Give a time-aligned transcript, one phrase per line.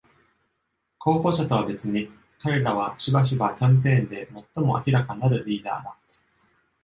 [0.97, 2.09] 候補者とは別に、
[2.39, 5.95] 彼らはしばしばキャンペーンで最も明らかなるリーダーだ。